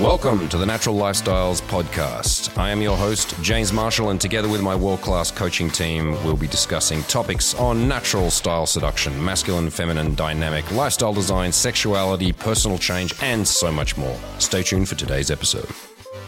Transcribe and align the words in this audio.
Welcome 0.00 0.48
to 0.48 0.56
the 0.56 0.64
Natural 0.64 0.96
Lifestyles 0.96 1.60
Podcast. 1.60 2.56
I 2.56 2.70
am 2.70 2.80
your 2.80 2.96
host, 2.96 3.34
James 3.42 3.70
Marshall, 3.70 4.08
and 4.08 4.18
together 4.18 4.48
with 4.48 4.62
my 4.62 4.74
world 4.74 5.02
class 5.02 5.30
coaching 5.30 5.68
team, 5.68 6.12
we'll 6.24 6.38
be 6.38 6.46
discussing 6.46 7.02
topics 7.02 7.54
on 7.56 7.86
natural 7.86 8.30
style 8.30 8.64
seduction, 8.64 9.22
masculine, 9.22 9.68
feminine, 9.68 10.14
dynamic, 10.14 10.72
lifestyle 10.72 11.12
design, 11.12 11.52
sexuality, 11.52 12.32
personal 12.32 12.78
change, 12.78 13.12
and 13.20 13.46
so 13.46 13.70
much 13.70 13.98
more. 13.98 14.18
Stay 14.38 14.62
tuned 14.62 14.88
for 14.88 14.94
today's 14.94 15.30
episode. 15.30 15.68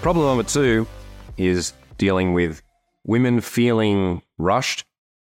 Problem 0.02 0.27
number 0.27 0.43
two 0.43 0.86
is 1.39 1.73
dealing 1.96 2.34
with 2.34 2.61
women 3.04 3.41
feeling 3.41 4.20
rushed 4.36 4.84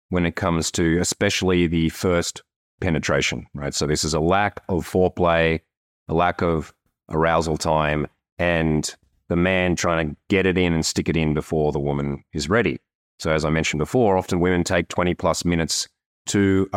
when 0.10 0.26
it 0.26 0.36
comes 0.36 0.72
to 0.72 0.98
especially 0.98 1.68
the 1.68 1.90
first 1.90 2.42
penetration, 2.80 3.46
right? 3.54 3.76
So, 3.76 3.86
this 3.86 4.04
is 4.04 4.16
a 4.16 4.20
lack 4.20 4.64
of 4.68 4.90
foreplay, 4.90 5.60
a 6.08 6.14
lack 6.16 6.42
of 6.42 6.74
arousal 7.08 7.58
time, 7.58 8.08
and 8.42 8.96
the 9.30 9.36
man 9.36 9.76
trying 9.76 10.10
to 10.10 10.16
get 10.30 10.48
it 10.48 10.58
in 10.58 10.74
and 10.74 10.84
stick 10.84 11.08
it 11.08 11.16
in 11.16 11.36
before 11.36 11.72
the 11.72 11.80
woman 11.80 12.24
is 12.34 12.50
ready. 12.50 12.80
So, 13.20 13.32
as 13.32 13.46
I 13.46 13.52
mentioned 13.52 13.78
before, 13.78 14.18
often 14.18 14.40
women 14.40 14.64
take 14.64 14.88
20 14.88 15.14
plus 15.14 15.46
minutes 15.46 15.88
to 16.28 16.68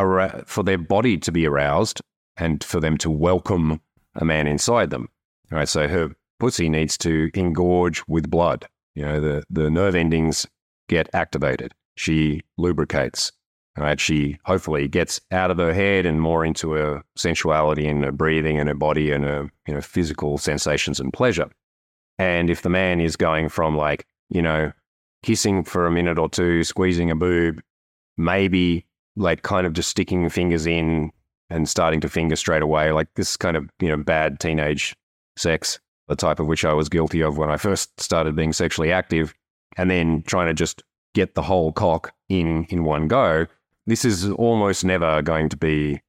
for 0.45 0.63
their 0.63 0.77
body 0.77 1.17
to 1.17 1.31
be 1.31 1.47
aroused 1.47 2.01
and 2.37 2.63
for 2.63 2.79
them 2.79 2.97
to 2.99 3.09
welcome 3.09 3.81
a 4.13 4.23
man 4.23 4.45
inside 4.45 4.91
them. 4.91 5.09
All 5.51 5.57
right, 5.57 5.67
so 5.67 5.87
her 5.87 6.11
pussy 6.39 6.69
needs 6.69 6.99
to 6.99 7.31
engorge 7.33 8.03
with 8.07 8.29
blood. 8.29 8.67
You 8.93 9.05
know, 9.05 9.19
the, 9.19 9.43
the 9.49 9.71
nerve 9.71 9.95
endings 9.95 10.45
get 10.87 11.09
activated. 11.13 11.73
She 11.95 12.41
lubricates. 12.57 13.31
Right? 13.77 13.99
She 13.99 14.37
hopefully 14.45 14.87
gets 14.87 15.19
out 15.31 15.51
of 15.51 15.57
her 15.57 15.73
head 15.73 16.05
and 16.05 16.21
more 16.21 16.45
into 16.45 16.71
her 16.71 17.03
sensuality 17.17 17.87
and 17.87 18.05
her 18.05 18.11
breathing 18.11 18.57
and 18.57 18.69
her 18.69 18.75
body 18.75 19.11
and 19.11 19.25
her 19.25 19.51
you 19.67 19.73
know, 19.73 19.81
physical 19.81 20.37
sensations 20.37 20.99
and 20.99 21.11
pleasure. 21.11 21.49
And 22.17 22.49
if 22.49 22.61
the 22.61 22.69
man 22.69 23.01
is 23.01 23.17
going 23.17 23.49
from 23.49 23.75
like, 23.75 24.05
you 24.29 24.41
know, 24.41 24.71
kissing 25.23 25.63
for 25.63 25.85
a 25.85 25.91
minute 25.91 26.17
or 26.17 26.29
two, 26.29 26.63
squeezing 26.63 27.11
a 27.11 27.15
boob, 27.15 27.61
maybe 28.17 28.85
like 29.17 29.41
kind 29.41 29.67
of 29.67 29.73
just 29.73 29.89
sticking 29.89 30.29
fingers 30.29 30.65
in 30.65 31.11
and 31.49 31.67
starting 31.67 31.99
to 32.01 32.09
finger 32.09 32.35
straight 32.35 32.63
away, 32.63 32.91
like 32.91 33.07
this 33.15 33.35
kind 33.35 33.57
of, 33.57 33.69
you 33.79 33.89
know, 33.89 33.97
bad 33.97 34.39
teenage 34.39 34.95
sex, 35.37 35.79
the 36.07 36.15
type 36.15 36.39
of 36.39 36.47
which 36.47 36.63
I 36.63 36.73
was 36.73 36.89
guilty 36.89 37.21
of 37.21 37.37
when 37.37 37.49
I 37.49 37.57
first 37.57 37.99
started 37.99 38.35
being 38.35 38.53
sexually 38.53 38.91
active, 38.91 39.33
and 39.77 39.91
then 39.91 40.23
trying 40.23 40.47
to 40.47 40.53
just 40.53 40.81
get 41.13 41.35
the 41.35 41.41
whole 41.41 41.71
cock 41.71 42.13
in 42.29 42.65
in 42.69 42.83
one 42.83 43.07
go, 43.07 43.45
this 43.85 44.05
is 44.05 44.29
almost 44.31 44.83
never 44.83 45.21
going 45.21 45.49
to 45.49 45.57
be 45.57 46.01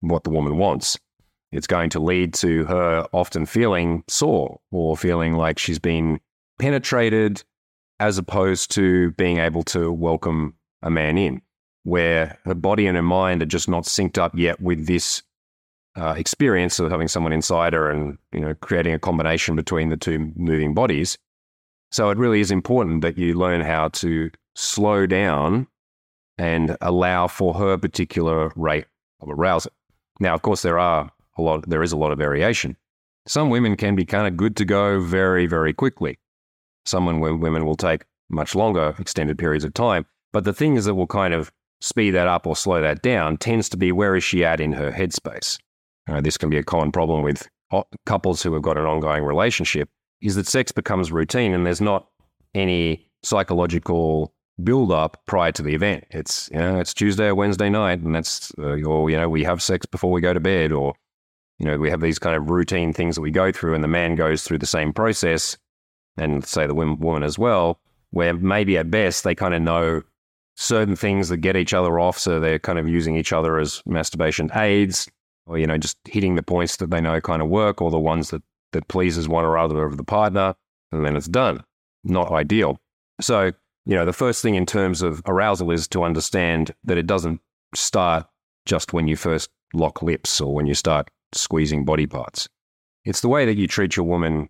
what 0.00 0.24
the 0.24 0.30
woman 0.30 0.58
wants. 0.58 0.98
It's 1.52 1.66
going 1.66 1.90
to 1.90 2.00
lead 2.00 2.34
to 2.34 2.64
her 2.64 3.06
often 3.12 3.46
feeling 3.46 4.04
sore 4.08 4.60
or 4.70 4.96
feeling 4.96 5.34
like 5.34 5.58
she's 5.58 5.78
been 5.78 6.20
penetrated 6.58 7.42
as 7.98 8.18
opposed 8.18 8.70
to 8.72 9.12
being 9.12 9.38
able 9.38 9.62
to 9.62 9.90
welcome 9.90 10.54
a 10.82 10.90
man 10.90 11.16
in, 11.16 11.40
where 11.84 12.38
her 12.44 12.54
body 12.54 12.86
and 12.86 12.96
her 12.96 13.02
mind 13.02 13.42
are 13.42 13.46
just 13.46 13.68
not 13.68 13.84
synced 13.84 14.18
up 14.18 14.32
yet 14.36 14.60
with 14.60 14.86
this 14.86 15.22
uh, 15.96 16.14
experience 16.16 16.78
of 16.78 16.90
having 16.90 17.08
someone 17.08 17.32
inside 17.32 17.72
her 17.72 17.90
and 17.90 18.18
you 18.32 18.40
know 18.40 18.54
creating 18.60 18.92
a 18.92 18.98
combination 18.98 19.56
between 19.56 19.88
the 19.88 19.96
two 19.96 20.30
moving 20.36 20.74
bodies. 20.74 21.16
So 21.90 22.10
it 22.10 22.18
really 22.18 22.40
is 22.40 22.50
important 22.50 23.00
that 23.00 23.16
you 23.16 23.34
learn 23.34 23.62
how 23.62 23.88
to 23.88 24.30
slow 24.54 25.06
down 25.06 25.68
and 26.38 26.76
allow 26.80 27.26
for 27.26 27.54
her 27.54 27.78
particular 27.78 28.52
rate 28.56 28.86
of 29.20 29.30
arousal. 29.30 29.72
Now, 30.20 30.34
of 30.34 30.42
course, 30.42 30.62
there 30.62 30.78
are 30.78 31.10
a 31.36 31.42
lot. 31.42 31.68
There 31.68 31.82
is 31.82 31.92
a 31.92 31.96
lot 31.96 32.12
of 32.12 32.18
variation. 32.18 32.76
Some 33.26 33.50
women 33.50 33.76
can 33.76 33.96
be 33.96 34.04
kind 34.04 34.26
of 34.26 34.36
good 34.36 34.56
to 34.56 34.64
go 34.64 35.00
very, 35.00 35.46
very 35.46 35.72
quickly. 35.72 36.18
Some 36.84 37.06
women 37.06 37.66
will 37.66 37.76
take 37.76 38.04
much 38.28 38.54
longer, 38.54 38.94
extended 38.98 39.38
periods 39.38 39.64
of 39.64 39.74
time. 39.74 40.06
But 40.32 40.44
the 40.44 40.52
thing 40.52 40.76
is 40.76 40.84
that 40.84 40.94
will 40.94 41.06
kind 41.06 41.34
of 41.34 41.50
speed 41.80 42.12
that 42.12 42.28
up 42.28 42.46
or 42.46 42.56
slow 42.56 42.80
that 42.80 43.02
down 43.02 43.36
tends 43.36 43.68
to 43.70 43.76
be 43.76 43.92
where 43.92 44.16
is 44.16 44.24
she 44.24 44.44
at 44.44 44.60
in 44.60 44.72
her 44.72 44.92
headspace. 44.92 45.58
Uh, 46.08 46.20
this 46.20 46.36
can 46.36 46.48
be 46.48 46.56
a 46.56 46.62
common 46.62 46.92
problem 46.92 47.22
with 47.22 47.48
couples 48.06 48.42
who 48.42 48.52
have 48.52 48.62
got 48.62 48.78
an 48.78 48.84
ongoing 48.84 49.24
relationship. 49.24 49.88
Is 50.22 50.36
that 50.36 50.46
sex 50.46 50.72
becomes 50.72 51.12
routine 51.12 51.52
and 51.52 51.66
there's 51.66 51.80
not 51.80 52.06
any 52.54 53.10
psychological 53.22 54.32
build 54.62 54.90
up 54.90 55.20
prior 55.26 55.52
to 55.52 55.62
the 55.62 55.74
event. 55.74 56.04
It's 56.10 56.48
you 56.52 56.58
know 56.58 56.78
it's 56.78 56.94
Tuesday 56.94 57.26
or 57.26 57.34
Wednesday 57.34 57.68
night, 57.68 58.00
and 58.00 58.14
that's 58.14 58.52
uh, 58.58 58.82
or 58.82 59.10
you 59.10 59.16
know 59.16 59.28
we 59.28 59.44
have 59.44 59.62
sex 59.62 59.86
before 59.86 60.10
we 60.10 60.20
go 60.20 60.32
to 60.32 60.40
bed, 60.40 60.72
or 60.72 60.94
you 61.58 61.66
know 61.66 61.78
we 61.78 61.90
have 61.90 62.00
these 62.00 62.18
kind 62.18 62.36
of 62.36 62.50
routine 62.50 62.92
things 62.92 63.16
that 63.16 63.22
we 63.22 63.30
go 63.30 63.52
through, 63.52 63.74
and 63.74 63.84
the 63.84 63.88
man 63.88 64.14
goes 64.14 64.42
through 64.42 64.58
the 64.58 64.66
same 64.66 64.92
process, 64.92 65.56
and 66.16 66.44
say 66.44 66.66
the 66.66 66.74
woman 66.74 67.22
as 67.22 67.38
well, 67.38 67.80
where 68.10 68.34
maybe 68.34 68.78
at 68.78 68.90
best 68.90 69.24
they 69.24 69.34
kind 69.34 69.54
of 69.54 69.62
know 69.62 70.02
certain 70.56 70.96
things 70.96 71.28
that 71.28 71.38
get 71.38 71.56
each 71.56 71.74
other 71.74 72.00
off, 72.00 72.18
so 72.18 72.40
they're 72.40 72.58
kind 72.58 72.78
of 72.78 72.88
using 72.88 73.16
each 73.16 73.32
other 73.32 73.58
as 73.58 73.82
masturbation 73.86 74.50
aids, 74.54 75.08
or 75.46 75.58
you 75.58 75.66
know 75.66 75.78
just 75.78 75.98
hitting 76.04 76.34
the 76.34 76.42
points 76.42 76.76
that 76.76 76.90
they 76.90 77.00
know 77.00 77.20
kind 77.20 77.42
of 77.42 77.48
work, 77.48 77.82
or 77.82 77.90
the 77.90 77.98
ones 77.98 78.30
that 78.30 78.42
that 78.72 78.88
pleases 78.88 79.28
one 79.28 79.44
or 79.44 79.56
other 79.56 79.84
of 79.84 79.96
the 79.96 80.04
partner, 80.04 80.54
and 80.92 81.04
then 81.04 81.16
it's 81.16 81.28
done. 81.28 81.62
Not 82.04 82.30
ideal. 82.30 82.78
So 83.20 83.52
you 83.86 83.94
know, 83.94 84.04
the 84.04 84.12
first 84.12 84.42
thing 84.42 84.56
in 84.56 84.66
terms 84.66 85.00
of 85.00 85.22
arousal 85.26 85.70
is 85.70 85.86
to 85.88 86.02
understand 86.02 86.74
that 86.84 86.98
it 86.98 87.06
doesn't 87.06 87.40
start 87.74 88.26
just 88.66 88.92
when 88.92 89.06
you 89.06 89.16
first 89.16 89.48
lock 89.72 90.02
lips 90.02 90.40
or 90.40 90.52
when 90.52 90.66
you 90.66 90.74
start 90.74 91.08
squeezing 91.32 91.84
body 91.84 92.06
parts. 92.06 92.48
It's 93.04 93.20
the 93.20 93.28
way 93.28 93.46
that 93.46 93.56
you 93.56 93.68
treat 93.68 93.96
your 93.96 94.04
woman 94.04 94.48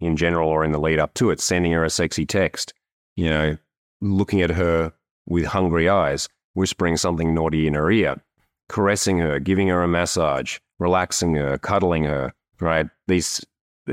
in 0.00 0.16
general 0.16 0.48
or 0.48 0.64
in 0.64 0.72
the 0.72 0.80
lead 0.80 0.98
up 0.98 1.12
to 1.14 1.30
it, 1.30 1.40
sending 1.40 1.72
her 1.72 1.84
a 1.84 1.90
sexy 1.90 2.24
text, 2.24 2.72
you 3.16 3.28
know, 3.28 3.58
looking 4.00 4.40
at 4.40 4.50
her 4.50 4.92
with 5.26 5.44
hungry 5.44 5.88
eyes, 5.88 6.26
whispering 6.54 6.96
something 6.96 7.34
naughty 7.34 7.66
in 7.66 7.74
her 7.74 7.90
ear, 7.90 8.16
caressing 8.70 9.18
her, 9.18 9.38
giving 9.38 9.68
her 9.68 9.82
a 9.82 9.88
massage, 9.88 10.58
relaxing 10.78 11.34
her, 11.34 11.58
cuddling 11.58 12.04
her, 12.04 12.32
right? 12.60 12.88
These 13.08 13.44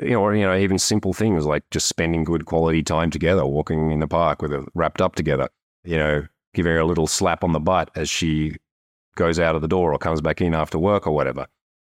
you 0.03 0.11
know, 0.11 0.21
or 0.21 0.35
you 0.35 0.43
know, 0.43 0.55
even 0.55 0.79
simple 0.79 1.13
things 1.13 1.45
like 1.45 1.63
just 1.71 1.87
spending 1.87 2.23
good 2.23 2.45
quality 2.45 2.83
time 2.83 3.09
together, 3.09 3.45
walking 3.45 3.91
in 3.91 3.99
the 3.99 4.07
park 4.07 4.41
with 4.41 4.51
her 4.51 4.65
wrapped 4.73 5.01
up 5.01 5.15
together. 5.15 5.49
You 5.83 5.97
know, 5.97 6.27
giving 6.53 6.71
her 6.73 6.79
a 6.79 6.85
little 6.85 7.07
slap 7.07 7.43
on 7.43 7.53
the 7.53 7.59
butt 7.59 7.89
as 7.95 8.09
she 8.09 8.55
goes 9.15 9.39
out 9.39 9.55
of 9.55 9.61
the 9.61 9.67
door 9.67 9.93
or 9.93 9.97
comes 9.97 10.21
back 10.21 10.41
in 10.41 10.53
after 10.53 10.77
work 10.79 11.07
or 11.07 11.11
whatever. 11.11 11.47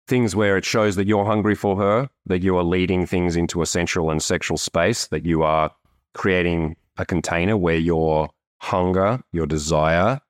Things 0.07 0.37
where 0.37 0.57
it 0.57 0.65
shows 0.65 0.97
that 0.97 1.07
you're 1.07 1.25
hungry 1.25 1.55
for 1.55 1.77
her, 1.77 2.11
that 2.27 2.43
you 2.43 2.57
are 2.57 2.63
leading 2.63 3.07
things 3.07 3.37
into 3.37 3.63
a 3.63 3.67
sensual 3.67 4.11
and 4.11 4.23
sexual 4.23 4.59
space, 4.59 5.07
that 5.09 5.25
you 5.25 5.43
are 5.43 5.71
creating 6.13 6.77
a 6.99 7.07
container 7.07 7.57
where 7.57 7.77
your 7.77 8.31
hunger, 8.61 9.21
your 9.33 9.47
desire 9.47 10.21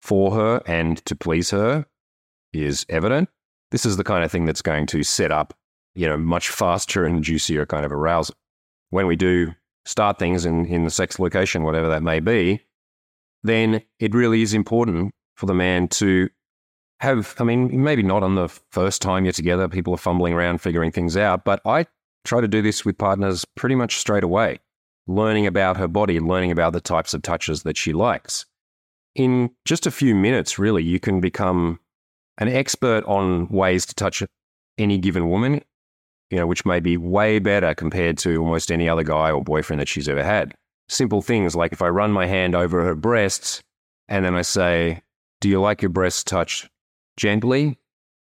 for 0.00 0.32
her 0.34 0.62
and 0.66 1.04
to 1.06 1.14
please 1.14 1.50
her 1.50 1.86
is 2.52 2.86
evident. 2.88 3.28
This 3.70 3.86
is 3.86 3.96
the 3.96 4.04
kind 4.04 4.24
of 4.24 4.30
thing 4.30 4.44
that's 4.44 4.62
going 4.62 4.86
to 4.88 5.02
set 5.02 5.32
up 5.32 5.54
you 5.94 6.08
know, 6.08 6.16
much 6.16 6.48
faster 6.48 7.04
and 7.04 7.22
juicier 7.22 7.66
kind 7.66 7.84
of 7.84 7.92
arousal. 7.92 8.34
When 8.90 9.06
we 9.06 9.16
do 9.16 9.54
start 9.84 10.18
things 10.18 10.44
in, 10.44 10.66
in 10.66 10.84
the 10.84 10.90
sex 10.90 11.18
location, 11.18 11.64
whatever 11.64 11.88
that 11.88 12.02
may 12.02 12.20
be, 12.20 12.60
then 13.42 13.82
it 13.98 14.14
really 14.14 14.42
is 14.42 14.54
important 14.54 15.12
for 15.36 15.46
the 15.46 15.54
man 15.54 15.88
to 15.88 16.28
have, 17.00 17.34
I 17.38 17.44
mean, 17.44 17.82
maybe 17.82 18.02
not 18.02 18.22
on 18.22 18.36
the 18.36 18.48
first 18.70 19.02
time 19.02 19.24
you're 19.24 19.32
together, 19.32 19.68
people 19.68 19.92
are 19.92 19.98
fumbling 19.98 20.34
around 20.34 20.58
figuring 20.60 20.92
things 20.92 21.16
out, 21.16 21.44
but 21.44 21.60
I 21.64 21.86
try 22.24 22.40
to 22.40 22.48
do 22.48 22.62
this 22.62 22.84
with 22.84 22.98
partners 22.98 23.44
pretty 23.56 23.74
much 23.74 23.98
straight 23.98 24.22
away, 24.22 24.60
learning 25.08 25.46
about 25.46 25.76
her 25.78 25.88
body, 25.88 26.20
learning 26.20 26.52
about 26.52 26.72
the 26.72 26.80
types 26.80 27.12
of 27.12 27.22
touches 27.22 27.64
that 27.64 27.76
she 27.76 27.92
likes. 27.92 28.46
In 29.16 29.50
just 29.64 29.86
a 29.86 29.90
few 29.90 30.14
minutes, 30.14 30.58
really, 30.58 30.84
you 30.84 31.00
can 31.00 31.20
become 31.20 31.80
an 32.38 32.48
expert 32.48 33.04
on 33.04 33.48
ways 33.48 33.84
to 33.86 33.94
touch 33.94 34.22
any 34.78 34.96
given 34.96 35.28
woman 35.28 35.60
you 36.32 36.38
know, 36.38 36.46
which 36.46 36.64
may 36.64 36.80
be 36.80 36.96
way 36.96 37.38
better 37.38 37.74
compared 37.74 38.16
to 38.16 38.38
almost 38.38 38.72
any 38.72 38.88
other 38.88 39.02
guy 39.02 39.30
or 39.30 39.44
boyfriend 39.44 39.78
that 39.78 39.86
she's 39.86 40.08
ever 40.08 40.24
had. 40.24 40.54
Simple 40.88 41.20
things 41.20 41.54
like 41.54 41.74
if 41.74 41.82
I 41.82 41.88
run 41.88 42.10
my 42.10 42.24
hand 42.24 42.54
over 42.54 42.82
her 42.82 42.94
breasts 42.94 43.62
and 44.08 44.24
then 44.24 44.34
I 44.34 44.40
say, 44.40 45.02
Do 45.42 45.50
you 45.50 45.60
like 45.60 45.82
your 45.82 45.90
breasts 45.90 46.24
touched 46.24 46.70
gently 47.18 47.78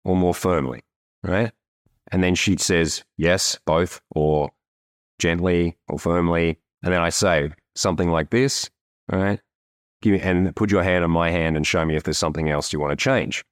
or 0.04 0.16
more 0.16 0.34
firmly? 0.34 0.82
Right. 1.22 1.52
And 2.10 2.25
then 2.25 2.34
she 2.34 2.56
says, 2.56 3.04
Yes, 3.19 3.56
both, 3.66 4.00
or 4.10 4.50
gently 5.20 5.78
or 5.88 6.00
firmly. 6.00 6.58
And 6.82 6.93
then 6.93 7.00
I 7.00 7.10
say 7.10 7.52
something 7.76 8.10
like 8.10 8.31
this, 8.31 8.69
right? 9.12 9.38
Give 10.02 10.14
me, 10.14 10.20
and 10.20 10.56
put 10.56 10.72
your 10.72 10.82
hand 10.82 11.05
on 11.05 11.12
my 11.12 11.31
hand 11.31 11.56
and 11.56 11.64
show 11.64 11.84
me 11.84 11.94
if 11.94 12.02
there's 12.02 12.19
something 12.19 12.50
else 12.50 12.72
you 12.72 12.81
want 12.81 12.90
to 12.90 12.96
change. 12.96 13.44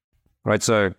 Right. 0.44 0.60
So 0.60 0.92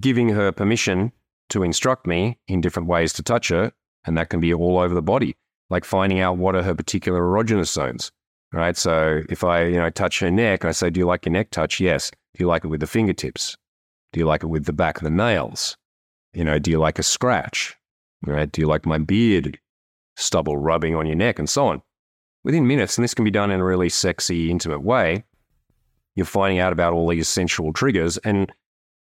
giving 0.00 0.30
her 0.30 0.50
permission 0.50 1.12
to 1.50 1.62
instruct 1.62 2.06
me 2.06 2.38
in 2.48 2.60
different 2.60 2.88
ways 2.88 3.12
to 3.14 3.22
touch 3.22 3.48
her, 3.48 3.72
and 4.04 4.16
that 4.16 4.30
can 4.30 4.40
be 4.40 4.52
all 4.54 4.78
over 4.78 4.94
the 4.94 5.02
body, 5.02 5.36
like 5.70 5.84
finding 5.84 6.20
out 6.20 6.38
what 6.38 6.54
are 6.54 6.62
her 6.62 6.74
particular 6.74 7.20
erogenous 7.20 7.72
zones. 7.72 8.12
Right. 8.52 8.76
So 8.76 9.22
if 9.28 9.44
I, 9.44 9.64
you 9.64 9.76
know, 9.76 9.90
touch 9.90 10.20
her 10.20 10.30
neck 10.30 10.64
I 10.64 10.72
say, 10.72 10.88
Do 10.88 11.00
you 11.00 11.06
like 11.06 11.26
your 11.26 11.34
neck 11.34 11.50
touch? 11.50 11.80
Yes. 11.80 12.10
Do 12.32 12.42
you 12.42 12.46
like 12.46 12.64
it 12.64 12.68
with 12.68 12.80
the 12.80 12.86
fingertips? 12.86 13.56
Do 14.12 14.20
you 14.20 14.26
like 14.26 14.42
it 14.42 14.46
with 14.46 14.64
the 14.64 14.72
back 14.72 14.96
of 14.96 15.02
the 15.02 15.10
nails? 15.10 15.76
You 16.32 16.44
know, 16.44 16.58
do 16.58 16.70
you 16.70 16.78
like 16.78 16.98
a 16.98 17.02
scratch? 17.02 17.76
Right? 18.24 18.50
Do 18.50 18.62
you 18.62 18.66
like 18.66 18.86
my 18.86 18.98
beard? 18.98 19.58
Stubble 20.16 20.56
rubbing 20.56 20.94
on 20.94 21.06
your 21.06 21.14
neck 21.14 21.38
and 21.38 21.48
so 21.48 21.66
on. 21.66 21.82
Within 22.42 22.66
minutes, 22.66 22.96
and 22.96 23.04
this 23.04 23.14
can 23.14 23.24
be 23.24 23.30
done 23.30 23.50
in 23.50 23.60
a 23.60 23.64
really 23.64 23.90
sexy, 23.90 24.50
intimate 24.50 24.82
way, 24.82 25.24
you're 26.14 26.24
finding 26.24 26.58
out 26.58 26.72
about 26.72 26.94
all 26.94 27.08
these 27.08 27.28
sensual 27.28 27.72
triggers. 27.72 28.16
And 28.18 28.50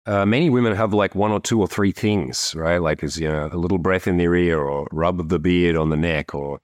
uh, 0.05 0.25
many 0.25 0.49
women 0.49 0.75
have 0.75 0.93
like 0.93 1.15
one 1.15 1.31
or 1.31 1.39
two 1.39 1.59
or 1.59 1.67
three 1.67 1.91
things, 1.91 2.53
right? 2.55 2.79
Like, 2.79 3.03
is 3.03 3.19
you 3.19 3.29
know, 3.29 3.49
a 3.51 3.57
little 3.57 3.77
breath 3.77 4.07
in 4.07 4.17
their 4.17 4.35
ear, 4.35 4.59
or 4.59 4.87
rub 4.91 5.19
of 5.19 5.29
the 5.29 5.39
beard 5.39 5.75
on 5.75 5.89
the 5.89 5.97
neck, 5.97 6.35
or 6.35 6.59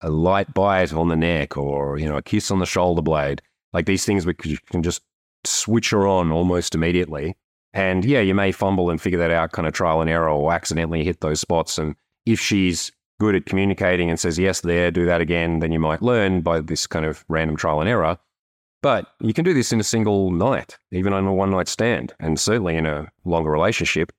a 0.00 0.10
light 0.10 0.54
bite 0.54 0.92
on 0.92 1.08
the 1.08 1.16
neck, 1.16 1.56
or 1.56 1.98
you 1.98 2.08
know, 2.08 2.16
a 2.16 2.22
kiss 2.22 2.50
on 2.50 2.58
the 2.58 2.66
shoulder 2.66 3.02
blade. 3.02 3.42
Like 3.72 3.86
these 3.86 4.04
things, 4.04 4.26
we 4.26 4.34
can 4.34 4.82
just 4.82 5.02
switch 5.44 5.90
her 5.90 6.06
on 6.06 6.32
almost 6.32 6.74
immediately. 6.74 7.36
And 7.72 8.04
yeah, 8.04 8.20
you 8.20 8.34
may 8.34 8.52
fumble 8.52 8.90
and 8.90 9.00
figure 9.00 9.18
that 9.18 9.30
out, 9.30 9.52
kind 9.52 9.66
of 9.66 9.74
trial 9.74 10.00
and 10.00 10.10
error, 10.10 10.28
or 10.28 10.52
accidentally 10.52 11.04
hit 11.04 11.20
those 11.20 11.40
spots. 11.40 11.78
And 11.78 11.94
if 12.26 12.40
she's 12.40 12.90
good 13.20 13.34
at 13.34 13.46
communicating 13.46 14.10
and 14.10 14.18
says 14.18 14.38
yes 14.38 14.62
there, 14.62 14.90
do 14.90 15.06
that 15.06 15.20
again, 15.20 15.60
then 15.60 15.70
you 15.70 15.78
might 15.78 16.02
learn 16.02 16.40
by 16.40 16.60
this 16.60 16.86
kind 16.86 17.04
of 17.04 17.24
random 17.28 17.56
trial 17.56 17.80
and 17.80 17.88
error. 17.88 18.18
But 18.82 19.12
you 19.20 19.34
can 19.34 19.44
do 19.44 19.52
this 19.52 19.72
in 19.72 19.80
a 19.80 19.84
single 19.84 20.30
night, 20.30 20.78
even 20.90 21.12
on 21.12 21.26
a 21.26 21.34
one 21.34 21.50
night 21.50 21.68
stand, 21.68 22.14
and 22.18 22.40
certainly 22.40 22.76
in 22.76 22.86
a 22.86 23.08
longer 23.24 23.50
relationship, 23.50 24.10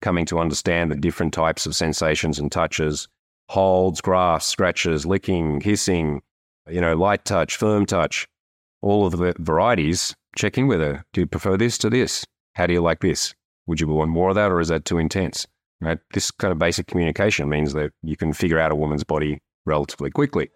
coming 0.00 0.24
to 0.26 0.38
understand 0.38 0.90
the 0.90 0.96
different 0.96 1.32
types 1.32 1.66
of 1.66 1.76
sensations 1.76 2.38
and 2.38 2.50
touches, 2.50 3.08
holds, 3.48 4.00
grasps, 4.00 4.50
scratches, 4.50 5.06
licking, 5.06 5.60
kissing, 5.60 6.20
you 6.68 6.80
know, 6.80 6.96
light 6.96 7.24
touch, 7.24 7.56
firm 7.56 7.86
touch, 7.86 8.26
all 8.82 9.06
of 9.06 9.16
the 9.16 9.34
varieties. 9.38 10.14
Check 10.36 10.58
in 10.58 10.66
with 10.66 10.80
her. 10.80 11.04
Do 11.12 11.22
you 11.22 11.26
prefer 11.26 11.56
this 11.56 11.78
to 11.78 11.90
this? 11.90 12.24
How 12.54 12.66
do 12.66 12.72
you 12.72 12.80
like 12.80 13.00
this? 13.00 13.34
Would 13.66 13.80
you 13.80 13.88
want 13.88 14.10
more 14.10 14.30
of 14.30 14.34
that 14.34 14.50
or 14.50 14.60
is 14.60 14.68
that 14.68 14.84
too 14.84 14.98
intense? 14.98 15.46
Right? 15.80 15.98
This 16.12 16.30
kind 16.30 16.50
of 16.50 16.58
basic 16.58 16.86
communication 16.88 17.48
means 17.48 17.72
that 17.74 17.92
you 18.02 18.16
can 18.16 18.32
figure 18.32 18.58
out 18.58 18.72
a 18.72 18.76
woman's 18.76 19.04
body 19.04 19.40
relatively 19.64 20.10
quickly. 20.10 20.50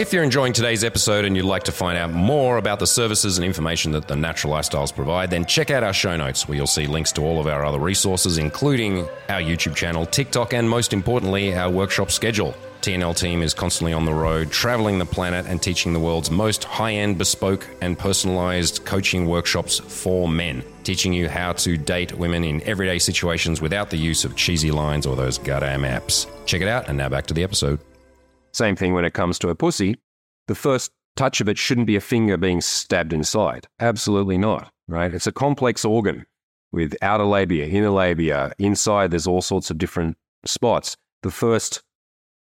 If 0.00 0.14
you're 0.14 0.24
enjoying 0.24 0.54
today's 0.54 0.82
episode 0.82 1.26
and 1.26 1.36
you'd 1.36 1.44
like 1.44 1.64
to 1.64 1.72
find 1.72 1.98
out 1.98 2.10
more 2.10 2.56
about 2.56 2.78
the 2.78 2.86
services 2.86 3.36
and 3.36 3.44
information 3.44 3.92
that 3.92 4.08
the 4.08 4.16
Natural 4.16 4.54
Lifestyles 4.54 4.94
provide, 4.94 5.28
then 5.28 5.44
check 5.44 5.70
out 5.70 5.82
our 5.82 5.92
show 5.92 6.16
notes 6.16 6.48
where 6.48 6.56
you'll 6.56 6.66
see 6.66 6.86
links 6.86 7.12
to 7.12 7.20
all 7.22 7.38
of 7.38 7.46
our 7.46 7.66
other 7.66 7.78
resources, 7.78 8.38
including 8.38 9.00
our 9.28 9.42
YouTube 9.42 9.74
channel, 9.74 10.06
TikTok, 10.06 10.54
and 10.54 10.70
most 10.70 10.94
importantly, 10.94 11.54
our 11.54 11.70
workshop 11.70 12.10
schedule. 12.10 12.54
TNL 12.80 13.14
team 13.14 13.42
is 13.42 13.52
constantly 13.52 13.92
on 13.92 14.06
the 14.06 14.14
road, 14.14 14.50
traveling 14.50 14.98
the 14.98 15.04
planet 15.04 15.44
and 15.44 15.60
teaching 15.60 15.92
the 15.92 16.00
world's 16.00 16.30
most 16.30 16.64
high 16.64 16.94
end, 16.94 17.18
bespoke, 17.18 17.68
and 17.82 17.98
personalized 17.98 18.86
coaching 18.86 19.26
workshops 19.26 19.80
for 19.80 20.26
men, 20.26 20.64
teaching 20.82 21.12
you 21.12 21.28
how 21.28 21.52
to 21.52 21.76
date 21.76 22.16
women 22.16 22.42
in 22.42 22.62
everyday 22.62 22.98
situations 22.98 23.60
without 23.60 23.90
the 23.90 23.98
use 23.98 24.24
of 24.24 24.34
cheesy 24.34 24.70
lines 24.70 25.04
or 25.04 25.14
those 25.14 25.36
goddamn 25.36 25.82
apps. 25.82 26.26
Check 26.46 26.62
it 26.62 26.68
out, 26.68 26.88
and 26.88 26.96
now 26.96 27.10
back 27.10 27.26
to 27.26 27.34
the 27.34 27.42
episode. 27.42 27.80
Same 28.52 28.76
thing 28.76 28.94
when 28.94 29.04
it 29.04 29.14
comes 29.14 29.38
to 29.40 29.48
a 29.48 29.54
pussy. 29.54 29.96
The 30.48 30.54
first 30.54 30.90
touch 31.16 31.40
of 31.40 31.48
it 31.48 31.58
shouldn't 31.58 31.86
be 31.86 31.96
a 31.96 32.00
finger 32.00 32.36
being 32.36 32.60
stabbed 32.60 33.12
inside. 33.12 33.68
Absolutely 33.78 34.38
not, 34.38 34.72
right? 34.88 35.12
It's 35.12 35.26
a 35.26 35.32
complex 35.32 35.84
organ 35.84 36.26
with 36.72 36.96
outer 37.02 37.24
labia, 37.24 37.66
inner 37.66 37.90
labia. 37.90 38.52
Inside, 38.58 39.10
there's 39.10 39.26
all 39.26 39.42
sorts 39.42 39.70
of 39.70 39.78
different 39.78 40.16
spots. 40.44 40.96
The 41.22 41.30
first 41.30 41.82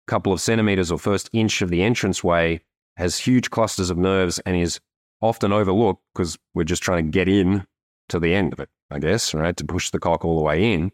couple 0.06 0.32
of 0.32 0.40
centimeters 0.40 0.92
or 0.92 0.98
first 0.98 1.30
inch 1.32 1.62
of 1.62 1.70
the 1.70 1.82
entranceway 1.82 2.60
has 2.96 3.18
huge 3.18 3.50
clusters 3.50 3.90
of 3.90 3.98
nerves 3.98 4.38
and 4.40 4.56
is 4.56 4.80
often 5.20 5.52
overlooked 5.52 6.02
because 6.14 6.38
we're 6.54 6.64
just 6.64 6.82
trying 6.82 7.04
to 7.06 7.10
get 7.10 7.28
in 7.28 7.66
to 8.08 8.20
the 8.20 8.34
end 8.34 8.52
of 8.52 8.60
it, 8.60 8.68
I 8.90 8.98
guess, 8.98 9.34
right? 9.34 9.56
To 9.56 9.64
push 9.64 9.90
the 9.90 9.98
cock 9.98 10.24
all 10.24 10.36
the 10.36 10.42
way 10.42 10.72
in. 10.72 10.92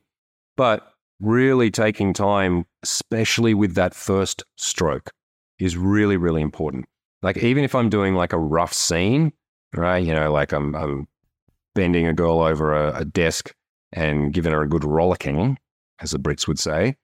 But 0.57 0.92
really 1.23 1.71
taking 1.71 2.13
time, 2.13 2.67
especially 2.83 3.55
with 3.55 3.75
that 3.75 3.95
first 3.95 4.45
stroke, 4.57 5.11
is 5.59 5.77
really, 5.77 6.17
really 6.17 6.43
important. 6.43 6.87
Like, 7.23 7.39
even 7.39 7.65
if 7.65 7.75
I'm 7.75 7.89
doing 7.89 8.15
like 8.15 8.33
a 8.33 8.39
rough 8.39 8.73
scene, 8.73 9.33
right? 9.75 10.05
You 10.05 10.13
know, 10.13 10.33
like 10.33 10.53
I'm, 10.53 10.75
I'm 10.75 11.07
bending 11.75 12.07
a 12.07 12.13
girl 12.13 12.41
over 12.41 12.75
a, 12.75 12.99
a 12.99 13.05
desk 13.05 13.55
and 13.93 14.33
giving 14.33 14.53
her 14.53 14.63
a 14.63 14.69
good 14.69 14.85
rollicking, 14.85 15.59
as 16.01 16.11
the 16.11 16.19
Brits 16.19 16.49
would 16.49 16.59
say, 16.59 16.97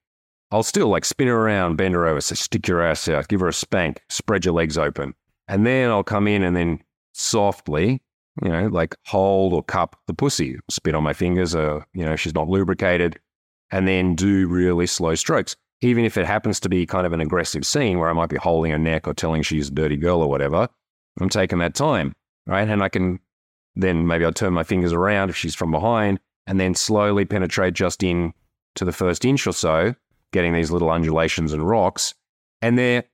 I'll 0.50 0.62
still 0.62 0.88
like 0.88 1.04
spin 1.04 1.28
her 1.28 1.36
around, 1.36 1.76
bend 1.76 1.94
her 1.94 2.06
over, 2.06 2.20
say, 2.20 2.34
stick 2.34 2.66
your 2.66 2.82
ass 2.82 3.08
out, 3.08 3.28
give 3.28 3.40
her 3.40 3.48
a 3.48 3.52
spank, 3.52 4.02
spread 4.08 4.44
your 4.44 4.54
legs 4.54 4.78
open. 4.78 5.14
And 5.46 5.66
then 5.66 5.90
I'll 5.90 6.02
come 6.04 6.26
in 6.26 6.42
and 6.42 6.56
then 6.56 6.80
softly, 7.12 8.02
you 8.42 8.48
know, 8.48 8.66
like 8.66 8.96
hold 9.06 9.52
or 9.52 9.62
cup 9.62 9.96
the 10.06 10.14
pussy, 10.14 10.58
spit 10.70 10.94
on 10.94 11.02
my 11.02 11.12
fingers, 11.12 11.54
uh, 11.54 11.80
you 11.92 12.04
know, 12.04 12.16
she's 12.16 12.34
not 12.34 12.48
lubricated, 12.48 13.18
and 13.70 13.86
then 13.86 14.14
do 14.14 14.46
really 14.48 14.86
slow 14.86 15.14
strokes. 15.14 15.56
Even 15.80 16.04
if 16.04 16.16
it 16.16 16.26
happens 16.26 16.58
to 16.60 16.68
be 16.68 16.86
kind 16.86 17.06
of 17.06 17.12
an 17.12 17.20
aggressive 17.20 17.64
scene 17.64 17.98
where 17.98 18.08
I 18.08 18.12
might 18.12 18.30
be 18.30 18.36
holding 18.36 18.72
her 18.72 18.78
neck 18.78 19.06
or 19.06 19.14
telling 19.14 19.42
she's 19.42 19.68
a 19.68 19.72
dirty 19.72 19.96
girl 19.96 20.20
or 20.20 20.28
whatever, 20.28 20.68
I'm 21.20 21.28
taking 21.28 21.58
that 21.58 21.74
time, 21.74 22.14
right? 22.46 22.68
And 22.68 22.82
I 22.82 22.88
can 22.88 23.20
then 23.76 24.06
maybe 24.06 24.24
I'll 24.24 24.32
turn 24.32 24.52
my 24.52 24.64
fingers 24.64 24.92
around 24.92 25.30
if 25.30 25.36
she's 25.36 25.54
from 25.54 25.70
behind 25.70 26.18
and 26.46 26.58
then 26.58 26.74
slowly 26.74 27.24
penetrate 27.24 27.74
just 27.74 28.02
in 28.02 28.32
to 28.74 28.84
the 28.84 28.92
first 28.92 29.24
inch 29.24 29.46
or 29.46 29.52
so 29.52 29.94
getting 30.32 30.52
these 30.52 30.70
little 30.70 30.90
undulations 30.90 31.52
and 31.52 31.66
rocks. 31.66 32.14
And 32.60 32.78
there 32.78 33.04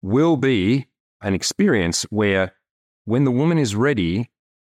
will 0.00 0.36
be 0.36 0.86
an 1.22 1.34
experience 1.34 2.04
where 2.10 2.52
when 3.04 3.24
the 3.24 3.30
woman 3.30 3.58
is 3.58 3.74
ready, 3.74 4.30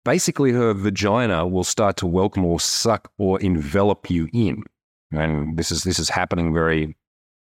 basically 0.05 0.51
her 0.51 0.73
vagina 0.73 1.47
will 1.47 1.63
start 1.63 1.97
to 1.97 2.07
welcome 2.07 2.45
or 2.45 2.59
suck 2.59 3.11
or 3.17 3.39
envelop 3.39 4.09
you 4.09 4.29
in. 4.33 4.63
And 5.11 5.57
this 5.57 5.71
is 5.71 5.83
this 5.83 5.99
is 5.99 6.09
happening 6.09 6.53
very 6.53 6.95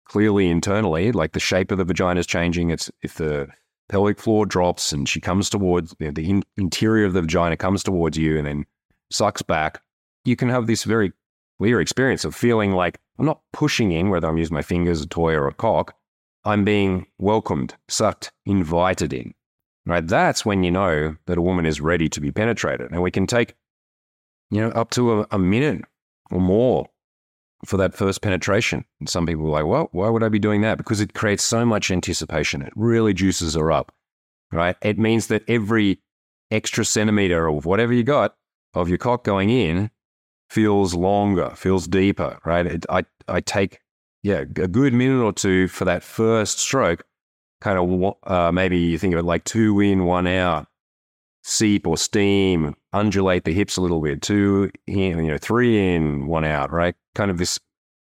clearly 0.04 0.48
internally. 0.48 1.12
Like 1.12 1.32
the 1.32 1.40
shape 1.40 1.70
of 1.70 1.78
the 1.78 1.84
vagina 1.84 2.20
is 2.20 2.26
changing. 2.26 2.70
It's 2.70 2.90
if 3.02 3.14
the 3.14 3.48
pelvic 3.88 4.18
floor 4.18 4.46
drops 4.46 4.92
and 4.92 5.08
she 5.08 5.20
comes 5.20 5.50
towards 5.50 5.94
you 5.98 6.06
know, 6.06 6.12
the 6.12 6.28
in, 6.28 6.42
interior 6.56 7.04
of 7.06 7.12
the 7.12 7.22
vagina 7.22 7.56
comes 7.56 7.82
towards 7.82 8.16
you 8.16 8.38
and 8.38 8.46
then 8.46 8.66
sucks 9.10 9.42
back, 9.42 9.80
you 10.24 10.36
can 10.36 10.48
have 10.48 10.66
this 10.66 10.84
very 10.84 11.12
clear 11.58 11.80
experience 11.80 12.24
of 12.24 12.34
feeling 12.34 12.72
like 12.72 12.98
I'm 13.18 13.26
not 13.26 13.40
pushing 13.52 13.92
in, 13.92 14.10
whether 14.10 14.28
I'm 14.28 14.38
using 14.38 14.54
my 14.54 14.62
fingers, 14.62 15.00
a 15.00 15.06
toy, 15.06 15.34
or 15.34 15.46
a 15.46 15.54
cock. 15.54 15.94
I'm 16.44 16.64
being 16.64 17.06
welcomed, 17.18 17.74
sucked, 17.88 18.32
invited 18.44 19.12
in. 19.12 19.34
Right? 19.86 20.06
That's 20.06 20.44
when 20.44 20.62
you 20.62 20.70
know 20.70 21.16
that 21.26 21.38
a 21.38 21.42
woman 21.42 21.66
is 21.66 21.80
ready 21.80 22.08
to 22.08 22.20
be 22.20 22.32
penetrated. 22.32 22.90
And 22.90 23.02
we 23.02 23.10
can 23.10 23.26
take, 23.26 23.54
you 24.50 24.60
know, 24.60 24.70
up 24.70 24.90
to 24.92 25.20
a, 25.20 25.26
a 25.30 25.38
minute 25.38 25.82
or 26.30 26.40
more 26.40 26.88
for 27.64 27.76
that 27.78 27.94
first 27.94 28.22
penetration. 28.22 28.84
And 29.00 29.08
some 29.08 29.26
people 29.26 29.46
are 29.46 29.62
like, 29.62 29.66
well, 29.66 29.88
why 29.92 30.08
would 30.08 30.22
I 30.22 30.28
be 30.28 30.38
doing 30.38 30.60
that? 30.62 30.78
Because 30.78 31.00
it 31.00 31.14
creates 31.14 31.42
so 31.42 31.64
much 31.64 31.90
anticipation. 31.90 32.62
It 32.62 32.72
really 32.76 33.14
juices 33.14 33.54
her 33.54 33.72
up. 33.72 33.92
Right? 34.52 34.76
It 34.82 34.98
means 34.98 35.26
that 35.28 35.42
every 35.48 36.00
extra 36.50 36.84
centimeter 36.84 37.48
of 37.48 37.66
whatever 37.66 37.92
you 37.92 38.04
got 38.04 38.36
of 38.74 38.88
your 38.88 38.98
cock 38.98 39.24
going 39.24 39.50
in 39.50 39.90
feels 40.48 40.94
longer, 40.94 41.50
feels 41.56 41.88
deeper, 41.88 42.38
right? 42.44 42.66
It, 42.66 42.86
I, 42.88 43.04
I 43.26 43.40
take, 43.40 43.80
yeah, 44.22 44.40
a 44.40 44.44
good 44.68 44.94
minute 44.94 45.22
or 45.22 45.32
two 45.32 45.68
for 45.68 45.84
that 45.86 46.02
first 46.02 46.58
stroke, 46.58 47.04
kind 47.60 47.78
of 47.78 48.14
uh, 48.24 48.52
maybe 48.52 48.78
you 48.78 48.98
think 48.98 49.14
of 49.14 49.20
it 49.20 49.24
like 49.24 49.44
two 49.44 49.80
in, 49.80 50.04
one 50.04 50.26
out, 50.26 50.68
seep 51.44 51.86
or 51.86 51.96
steam, 51.96 52.74
undulate 52.94 53.44
the 53.44 53.52
hips 53.52 53.76
a 53.76 53.80
little 53.80 54.00
bit, 54.00 54.22
two 54.22 54.70
in, 54.86 55.18
you 55.18 55.30
know, 55.30 55.38
three 55.38 55.94
in, 55.94 56.26
one 56.26 56.44
out, 56.44 56.72
right? 56.72 56.94
Kind 57.14 57.30
of 57.30 57.36
this, 57.36 57.60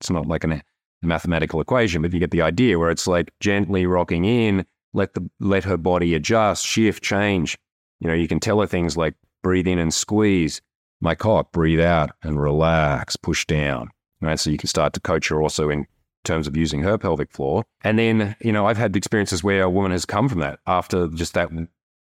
it's 0.02 0.10
not 0.10 0.26
like 0.26 0.44
a 0.44 0.62
mathematical 1.04 1.62
equation, 1.62 2.02
but 2.02 2.12
you 2.12 2.20
get 2.20 2.32
the 2.32 2.42
idea 2.42 2.80
where 2.80 2.90
it's 2.90 3.08
like 3.08 3.32
gently 3.40 3.86
rocking 3.86 4.26
in, 4.26 4.66
let 4.94 5.14
the 5.14 5.30
let 5.40 5.64
her 5.64 5.78
body 5.78 6.16
adjust, 6.16 6.66
shift, 6.66 7.04
change. 7.04 7.58
You 8.00 8.08
know, 8.08 8.16
you 8.16 8.28
can 8.28 8.40
tell 8.40 8.60
her 8.62 8.68
things 8.68 8.98
like 8.98 9.14
breathe 9.44 9.68
in 9.68 9.78
and 9.78 9.94
squeeze, 9.94 10.60
my 11.00 11.14
cock, 11.14 11.52
breathe 11.52 11.80
out 11.80 12.10
and 12.24 12.42
relax, 12.42 13.16
push 13.16 13.46
down. 13.46 13.90
Right. 14.22 14.40
So 14.40 14.50
you 14.50 14.58
can 14.58 14.68
start 14.68 14.94
to 14.94 15.00
coach 15.00 15.30
her 15.30 15.42
also 15.42 15.70
in 15.70 15.86
terms 16.26 16.48
of 16.48 16.58
using 16.58 16.82
her 16.82 16.98
pelvic 16.98 17.32
floor. 17.32 17.64
And 17.84 17.98
then, 17.98 18.36
you 18.42 18.52
know, 18.52 18.66
I've 18.66 18.78
had 18.78 18.96
experiences 18.96 19.44
where 19.44 19.64
a 19.64 19.70
woman 19.70 19.92
has 19.92 20.04
come 20.04 20.28
from 20.28 20.40
that 20.40 20.60
after 20.68 21.08
just 21.08 21.36
that, 21.36 21.50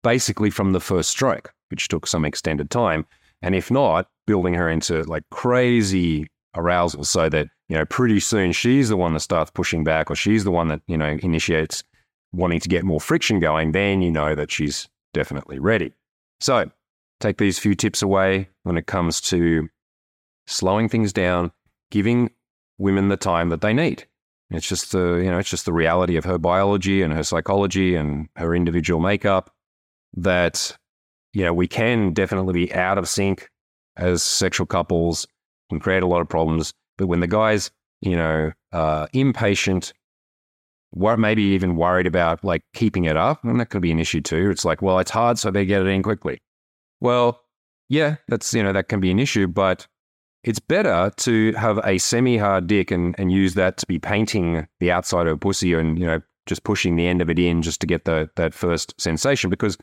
basically 0.04 0.50
from 0.50 0.74
the 0.74 0.80
first 0.80 1.10
stroke, 1.10 1.54
which 1.70 1.88
took 1.88 2.08
some 2.08 2.26
extended 2.26 2.70
time. 2.70 3.06
And 3.42 3.56
if 3.56 3.72
not, 3.72 4.08
building 4.28 4.54
her 4.54 4.70
into 4.70 5.04
like 5.04 5.24
crazy 5.32 6.28
arousal 6.56 7.04
so 7.04 7.30
that, 7.30 7.48
you 7.70 7.78
know, 7.78 7.86
pretty 7.86 8.20
soon 8.20 8.52
she's 8.52 8.90
the 8.90 8.98
one 8.98 9.14
that 9.14 9.22
starts 9.22 9.52
pushing 9.52 9.84
back 9.84 10.12
or 10.12 10.16
she's 10.16 10.44
the 10.44 10.52
one 10.52 10.68
that, 10.68 10.82
you 10.88 10.98
know, 10.98 11.18
initiates 11.22 11.84
wanting 12.34 12.60
to 12.60 12.70
get 12.70 12.84
more 12.84 13.02
friction 13.02 13.40
going. 13.40 13.72
Then 13.72 14.02
you 14.02 14.12
know 14.12 14.36
that 14.36 14.52
she's 14.52 14.88
definitely 15.14 15.60
ready. 15.60 15.94
So 16.40 16.72
take 17.20 17.38
these 17.38 17.60
few 17.60 17.76
tips 17.76 18.02
away 18.02 18.50
when 18.64 18.78
it 18.78 18.88
comes 18.88 19.22
to 19.22 19.70
slowing 20.48 20.90
things 20.90 21.14
down, 21.14 21.52
giving 21.90 22.32
women 22.78 23.10
the 23.10 23.18
time 23.18 23.50
that 23.50 23.62
they 23.62 23.74
need. 23.74 24.06
It's 24.50 24.68
just 24.68 24.92
the 24.92 25.22
you 25.24 25.32
know 25.32 25.40
it's 25.40 25.50
just 25.50 25.66
the 25.66 25.72
reality 25.72 26.18
of 26.18 26.26
her 26.26 26.38
biology 26.38 27.02
and 27.02 27.14
her 27.14 27.24
psychology 27.24 27.96
and 27.96 28.28
her 28.36 28.54
individual 28.54 29.00
makeup 29.00 29.54
that 30.16 30.76
you 31.34 31.44
know 31.44 31.54
we 31.54 31.68
can 31.68 32.14
definitely 32.14 32.54
be 32.54 32.74
out 32.74 32.98
of 32.98 33.08
sync 33.08 33.50
as 33.98 34.24
sexual 34.24 34.66
couples 34.66 35.28
and 35.70 35.82
create 35.82 36.04
a 36.04 36.08
lot 36.08 36.22
of 36.22 36.30
problems. 36.30 36.74
But 36.98 37.08
when 37.08 37.20
the 37.20 37.28
guy's 37.28 37.72
you 38.02 38.16
know, 38.16 38.52
uh, 38.74 39.08
impatient, 39.14 39.94
what 40.90 41.20
maybe 41.20 41.44
even 41.44 41.78
worried 41.78 42.08
about 42.08 42.44
like 42.44 42.64
keeping 42.74 43.06
it 43.06 43.16
up, 43.16 43.44
and 43.44 43.60
that 43.60 43.70
could 43.70 43.82
be 43.82 43.92
an 43.92 44.00
issue 44.00 44.22
too. 44.22 44.50
It's 44.50 44.66
like, 44.66 44.82
well, 44.82 45.00
it's 45.00 45.12
hard, 45.12 45.38
so 45.38 45.52
they 45.52 45.66
get 45.66 45.82
it 45.82 45.88
in 45.88 46.04
quickly. 46.04 46.42
Well, 47.00 47.42
yeah, 47.88 48.18
that's 48.28 48.54
you 48.54 48.64
know 48.64 48.74
that 48.74 48.90
can 48.90 49.00
be 49.00 49.12
an 49.12 49.20
issue, 49.20 49.48
but 49.48 49.88
it's 50.44 50.60
better 50.60 51.12
to 51.18 51.54
have 51.54 51.80
a 51.86 52.00
semi-hard 52.00 52.66
dick 52.66 52.90
and, 52.90 53.16
and 53.20 53.32
use 53.32 53.54
that 53.54 53.78
to 53.78 53.86
be 53.86 54.00
painting 54.00 54.68
the 54.80 54.92
outside 54.92 55.28
of 55.28 55.34
a 55.34 55.38
pussy 55.38 55.74
and 55.74 56.00
you 56.00 56.06
know 56.06 56.20
just 56.48 56.64
pushing 56.64 56.96
the 56.96 57.06
end 57.06 57.22
of 57.22 57.30
it 57.30 57.38
in 57.38 57.62
just 57.62 57.80
to 57.80 57.88
get 57.88 58.06
the 58.06 58.30
that 58.36 58.54
first 58.54 59.00
sensation 59.00 59.50
because 59.50 59.78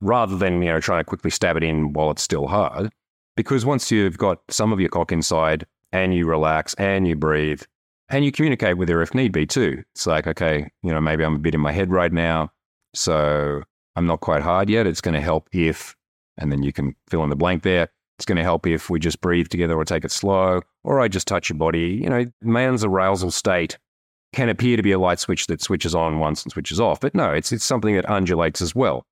rather 0.00 0.36
than 0.36 0.62
you 0.62 0.68
know 0.68 0.80
trying 0.80 1.00
to 1.00 1.04
quickly 1.04 1.30
stab 1.30 1.56
it 1.56 1.62
in 1.62 1.92
while 1.92 2.10
it's 2.10 2.22
still 2.22 2.46
hard 2.46 2.90
because 3.36 3.64
once 3.64 3.90
you've 3.90 4.18
got 4.18 4.40
some 4.48 4.72
of 4.72 4.80
your 4.80 4.88
cock 4.88 5.12
inside 5.12 5.66
and 5.92 6.14
you 6.14 6.26
relax 6.26 6.74
and 6.74 7.06
you 7.06 7.14
breathe 7.14 7.62
and 8.08 8.24
you 8.24 8.32
communicate 8.32 8.76
with 8.76 8.88
her 8.88 9.02
if 9.02 9.14
need 9.14 9.32
be 9.32 9.46
too 9.46 9.82
it's 9.94 10.06
like 10.06 10.26
okay 10.26 10.68
you 10.82 10.92
know 10.92 11.00
maybe 11.00 11.24
i'm 11.24 11.36
a 11.36 11.38
bit 11.38 11.54
in 11.54 11.60
my 11.60 11.72
head 11.72 11.90
right 11.90 12.12
now 12.12 12.50
so 12.94 13.62
i'm 13.96 14.06
not 14.06 14.20
quite 14.20 14.42
hard 14.42 14.68
yet 14.68 14.86
it's 14.86 15.00
going 15.00 15.14
to 15.14 15.20
help 15.20 15.48
if 15.52 15.96
and 16.38 16.50
then 16.50 16.62
you 16.62 16.72
can 16.72 16.94
fill 17.08 17.24
in 17.24 17.30
the 17.30 17.36
blank 17.36 17.62
there 17.62 17.88
it's 18.18 18.26
going 18.26 18.36
to 18.36 18.42
help 18.42 18.66
if 18.66 18.90
we 18.90 18.98
just 18.98 19.20
breathe 19.20 19.48
together 19.48 19.74
or 19.74 19.84
take 19.84 20.04
it 20.04 20.10
slow 20.10 20.60
or 20.84 21.00
i 21.00 21.08
just 21.08 21.28
touch 21.28 21.50
your 21.50 21.58
body 21.58 22.00
you 22.02 22.08
know 22.08 22.24
man's 22.42 22.84
arousal 22.84 23.30
state 23.30 23.78
can 24.32 24.48
appear 24.48 24.76
to 24.76 24.82
be 24.82 24.92
a 24.92 24.98
light 24.98 25.18
switch 25.18 25.46
that 25.48 25.60
switches 25.60 25.94
on 25.94 26.18
once 26.18 26.42
and 26.42 26.52
switches 26.52 26.78
off. 26.78 27.00
But 27.00 27.14
no, 27.14 27.32
it's, 27.32 27.52
it's 27.52 27.64
something 27.64 27.94
that 27.96 28.08
undulates 28.08 28.62
as 28.62 28.74
well. 28.74 29.04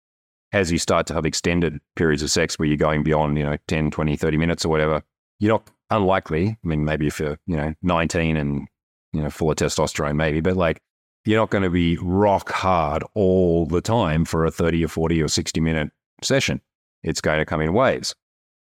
As 0.53 0.73
you 0.73 0.79
start 0.79 1.07
to 1.09 1.15
have 1.15 1.27
extended 1.27 1.79
periods 1.95 2.23
of 2.23 2.31
sex 2.31 2.59
where 2.59 2.67
you're 2.67 2.77
going 2.77 3.03
beyond, 3.03 3.37
you 3.37 3.45
know, 3.45 3.57
10, 3.69 3.91
20, 3.91 4.17
30 4.17 4.37
minutes 4.37 4.65
or 4.65 4.71
whatever, 4.71 5.03
you're 5.39 5.53
not 5.53 5.69
unlikely. 5.91 6.49
I 6.49 6.67
mean, 6.67 6.85
maybe 6.85 7.07
if 7.07 7.21
you're, 7.21 7.39
you 7.47 7.57
know, 7.57 7.75
19 7.83 8.37
and, 8.37 8.67
you 9.13 9.23
know, 9.23 9.31
full 9.31 9.51
of 9.51 9.57
testosterone, 9.57 10.17
maybe, 10.17 10.41
but 10.41 10.57
like 10.57 10.81
you're 11.25 11.41
not 11.41 11.51
going 11.51 11.65
to 11.65 11.71
be 11.71 11.99
rock 12.01 12.51
hard 12.51 13.05
all 13.15 13.67
the 13.67 13.83
time 13.83 14.25
for 14.25 14.47
a 14.47 14.51
30 14.51 14.85
or 14.85 14.89
40 14.89 15.23
or 15.23 15.29
60 15.29 15.61
minute 15.61 15.91
session. 16.23 16.61
It's 17.03 17.21
going 17.21 17.39
to 17.39 17.45
come 17.45 17.61
in 17.61 17.75
waves. 17.75 18.15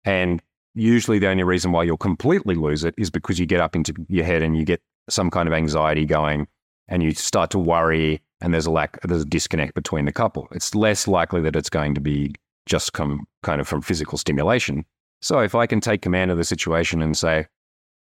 And 0.04 0.42
usually 0.74 1.18
the 1.18 1.28
only 1.28 1.42
reason 1.42 1.72
why 1.72 1.84
you'll 1.84 1.96
completely 1.96 2.54
lose 2.54 2.84
it 2.84 2.94
is 2.96 3.10
because 3.10 3.38
you 3.38 3.46
get 3.46 3.60
up 3.60 3.76
into 3.76 3.94
your 4.08 4.24
head 4.24 4.42
and 4.42 4.56
you 4.56 4.64
get 4.64 4.80
some 5.08 5.30
kind 5.30 5.48
of 5.48 5.52
anxiety 5.52 6.04
going 6.04 6.46
and 6.88 7.02
you 7.02 7.12
start 7.12 7.50
to 7.50 7.58
worry 7.58 8.22
and 8.40 8.52
there's 8.52 8.66
a 8.66 8.70
lack 8.70 9.00
there's 9.02 9.22
a 9.22 9.26
disconnect 9.26 9.74
between 9.74 10.04
the 10.04 10.12
couple. 10.12 10.48
It's 10.52 10.74
less 10.74 11.08
likely 11.08 11.40
that 11.42 11.56
it's 11.56 11.70
going 11.70 11.94
to 11.94 12.00
be 12.00 12.34
just 12.66 12.92
come 12.92 13.26
kind 13.42 13.60
of 13.60 13.68
from 13.68 13.82
physical 13.82 14.18
stimulation. 14.18 14.84
So 15.22 15.40
if 15.40 15.54
i 15.54 15.66
can 15.66 15.80
take 15.80 16.02
command 16.02 16.30
of 16.30 16.38
the 16.38 16.44
situation 16.44 17.02
and 17.02 17.16
say 17.16 17.46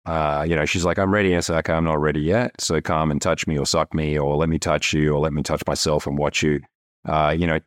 uh, 0.07 0.45
you 0.49 0.57
know 0.57 0.65
she's 0.65 0.85
like 0.85 0.99
i'm 0.99 1.13
ready. 1.13 1.37
I 1.37 1.41
say 1.41 1.55
okay 1.57 1.73
i'm 1.73 1.85
not 1.85 2.01
ready 2.01 2.21
yet 2.21 2.59
so 2.61 2.81
come 2.81 3.11
and 3.11 3.21
touch 3.21 3.47
me 3.47 3.59
or 3.59 3.67
suck 3.67 3.93
me 3.93 4.19
or 4.19 4.37
let 4.37 4.49
me 4.49 4.59
touch 4.59 4.93
you 4.93 5.13
or 5.13 5.21
let 5.21 5.33
me 5.33 5.43
touch 5.43 5.63
myself 5.67 6.07
and 6.07 6.17
watch 6.17 6.43
you. 6.43 6.61
Uh, 7.07 7.35
you 7.37 7.47
know 7.47 7.59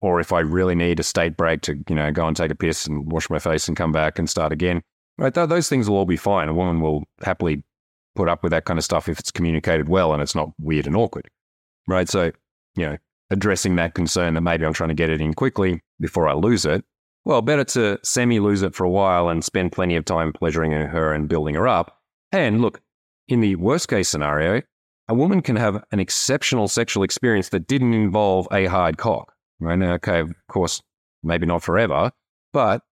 or 0.00 0.20
if 0.20 0.32
i 0.32 0.40
really 0.40 0.74
need 0.74 1.00
a 1.00 1.02
state 1.02 1.36
break 1.36 1.60
to 1.60 1.76
you 1.88 1.94
know 1.94 2.10
go 2.10 2.26
and 2.26 2.36
take 2.36 2.50
a 2.50 2.54
piss 2.54 2.86
and 2.86 3.10
wash 3.12 3.28
my 3.28 3.38
face 3.38 3.68
and 3.68 3.76
come 3.76 3.92
back 3.92 4.18
and 4.18 4.30
start 4.30 4.52
again 4.52 4.82
right 5.18 5.34
th- 5.34 5.48
those 5.48 5.68
things 5.68 5.90
will 5.90 5.96
all 5.96 6.06
be 6.06 6.16
fine. 6.16 6.48
A 6.48 6.54
woman 6.54 6.80
will 6.80 7.04
happily 7.22 7.62
put 8.14 8.28
up 8.28 8.42
with 8.42 8.50
that 8.50 8.64
kind 8.64 8.78
of 8.78 8.84
stuff 8.84 9.08
if 9.08 9.18
it's 9.18 9.30
communicated 9.30 9.88
well 9.88 10.12
and 10.12 10.22
it's 10.22 10.34
not 10.34 10.50
weird 10.58 10.86
and 10.86 10.96
awkward, 10.96 11.28
right? 11.88 12.08
So, 12.08 12.30
you 12.76 12.86
know, 12.86 12.96
addressing 13.30 13.76
that 13.76 13.94
concern 13.94 14.34
that 14.34 14.42
maybe 14.42 14.64
I'm 14.64 14.72
trying 14.72 14.90
to 14.90 14.94
get 14.94 15.10
it 15.10 15.20
in 15.20 15.34
quickly 15.34 15.82
before 16.00 16.28
I 16.28 16.34
lose 16.34 16.64
it. 16.64 16.84
Well, 17.24 17.42
better 17.42 17.64
to 17.64 17.98
semi 18.04 18.38
lose 18.38 18.62
it 18.62 18.74
for 18.74 18.84
a 18.84 18.90
while 18.90 19.28
and 19.28 19.44
spend 19.44 19.72
plenty 19.72 19.96
of 19.96 20.04
time 20.04 20.32
pleasuring 20.32 20.72
her 20.72 21.12
and 21.12 21.28
building 21.28 21.56
her 21.56 21.66
up. 21.66 21.98
And 22.30 22.62
look, 22.62 22.80
in 23.26 23.40
the 23.40 23.56
worst 23.56 23.88
case 23.88 24.08
scenario, 24.08 24.62
a 25.08 25.14
woman 25.14 25.42
can 25.42 25.56
have 25.56 25.82
an 25.90 26.00
exceptional 26.00 26.68
sexual 26.68 27.02
experience 27.02 27.48
that 27.50 27.66
didn't 27.66 27.94
involve 27.94 28.46
a 28.52 28.66
hard 28.66 28.98
cock. 28.98 29.34
Right 29.60 29.78
now, 29.78 29.94
okay, 29.94 30.20
of 30.20 30.32
course, 30.48 30.80
maybe 31.22 31.46
not 31.46 31.62
forever, 31.62 32.12
but 32.52 32.82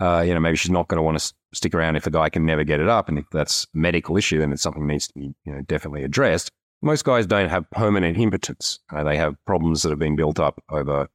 uh, 0.00 0.22
you 0.26 0.34
know, 0.34 0.40
maybe 0.40 0.56
she's 0.56 0.70
not 0.70 0.88
going 0.88 0.98
to 0.98 1.02
want 1.02 1.18
to 1.18 1.32
stick 1.54 1.74
around 1.74 1.96
if 1.96 2.06
a 2.06 2.10
guy 2.10 2.28
can 2.28 2.44
never 2.44 2.64
get 2.64 2.80
it 2.80 2.88
up. 2.88 3.08
And 3.08 3.18
if 3.18 3.24
that's 3.32 3.64
a 3.64 3.78
medical 3.78 4.16
issue, 4.16 4.38
then 4.38 4.52
it's 4.52 4.62
something 4.62 4.86
that 4.86 4.92
needs 4.92 5.08
to 5.08 5.14
be, 5.14 5.34
you 5.44 5.52
know, 5.54 5.62
definitely 5.62 6.02
addressed. 6.02 6.50
Most 6.82 7.04
guys 7.04 7.26
don't 7.26 7.48
have 7.48 7.68
permanent 7.70 8.18
impotence. 8.18 8.78
Uh, 8.94 9.02
they 9.02 9.16
have 9.16 9.34
problems 9.46 9.82
that 9.82 9.90
have 9.90 9.98
been 9.98 10.16
built 10.16 10.38
up 10.38 10.62
over 10.70 11.08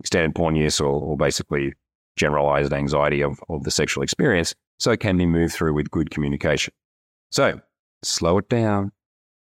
extended 0.00 0.34
porn 0.34 0.56
use 0.56 0.80
or, 0.80 1.00
or 1.00 1.16
basically 1.16 1.72
generalized 2.16 2.72
anxiety 2.72 3.22
of, 3.22 3.38
of 3.48 3.64
the 3.64 3.70
sexual 3.70 4.02
experience. 4.02 4.54
So 4.78 4.90
it 4.90 5.00
can 5.00 5.16
be 5.16 5.26
moved 5.26 5.54
through 5.54 5.74
with 5.74 5.90
good 5.90 6.10
communication. 6.10 6.74
So 7.30 7.60
slow 8.02 8.38
it 8.38 8.48
down, 8.48 8.92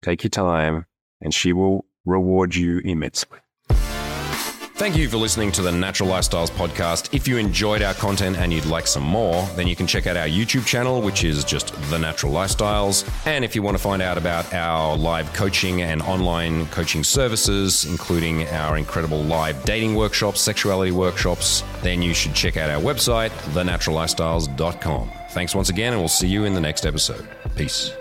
take 0.02 0.24
your 0.24 0.30
time, 0.30 0.86
and 1.22 1.34
she 1.34 1.54
will 1.54 1.86
reward 2.06 2.56
you 2.56 2.80
immensely. 2.80 3.40
Thank 4.80 4.96
you 4.96 5.10
for 5.10 5.18
listening 5.18 5.52
to 5.52 5.62
the 5.62 5.74
Natural 5.74 6.08
Lifestyles 6.08 6.50
podcast. 6.50 7.14
If 7.14 7.28
you 7.28 7.36
enjoyed 7.36 7.82
our 7.82 7.94
content 7.94 8.38
and 8.38 8.54
you'd 8.54 8.66
like 8.66 8.88
some 8.88 9.04
more, 9.04 9.46
then 9.58 9.68
you 9.68 9.76
can 9.76 9.86
check 9.86 10.08
out 10.08 10.16
our 10.16 10.26
YouTube 10.26 10.66
channel, 10.66 11.02
which 11.02 11.26
is 11.26 11.44
just 11.44 11.74
The 11.90 12.00
Natural 12.00 12.32
Lifestyles. 12.32 13.06
And 13.28 13.44
if 13.44 13.56
you 13.56 13.62
want 13.62 13.76
to 13.76 13.84
find 13.84 14.02
out 14.02 14.18
about 14.18 14.54
our 14.54 14.96
live 14.96 15.34
coaching 15.34 15.82
and 15.82 16.02
online 16.04 16.66
coaching 16.68 17.04
services, 17.04 17.84
including 17.84 18.48
our 18.48 18.78
incredible 18.78 19.22
live 19.22 19.62
dating 19.66 19.96
workshops, 19.96 20.40
sexuality 20.40 20.92
workshops, 20.92 21.62
then 21.82 22.02
you 22.02 22.14
should 22.14 22.34
check 22.34 22.56
out 22.56 22.70
our 22.70 22.82
website, 22.82 23.32
thenaturallifestyles.com. 23.52 25.12
Thanks 25.32 25.54
once 25.54 25.68
again, 25.68 25.92
and 25.92 26.02
we'll 26.02 26.08
see 26.08 26.30
you 26.30 26.46
in 26.46 26.54
the 26.54 26.62
next 26.62 26.86
episode. 26.86 27.28
Peace. 27.58 27.92